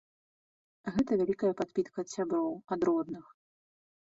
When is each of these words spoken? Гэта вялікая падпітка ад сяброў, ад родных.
Гэта 0.95 1.11
вялікая 1.19 1.51
падпітка 1.61 1.97
ад 2.07 2.15
сяброў, 2.15 2.49
ад 2.77 2.81
родных. 2.91 3.25